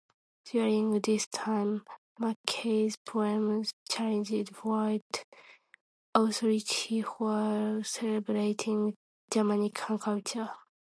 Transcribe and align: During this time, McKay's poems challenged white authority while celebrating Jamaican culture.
During 0.45 0.99
this 0.99 1.27
time, 1.27 1.85
McKay's 2.19 2.97
poems 3.05 3.71
challenged 3.87 4.47
white 4.63 5.23
authority 6.15 7.01
while 7.19 7.83
celebrating 7.83 8.95
Jamaican 9.29 9.87
culture. 9.99 10.49